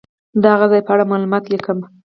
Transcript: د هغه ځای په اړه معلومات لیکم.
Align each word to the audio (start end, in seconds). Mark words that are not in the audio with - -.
د 0.41 0.43
هغه 0.53 0.65
ځای 0.71 0.81
په 0.85 0.91
اړه 0.93 1.09
معلومات 1.11 1.43
لیکم. 1.47 1.77